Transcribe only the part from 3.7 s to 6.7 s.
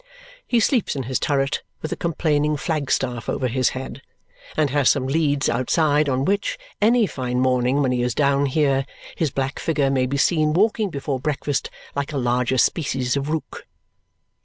head, and has some leads outside on which,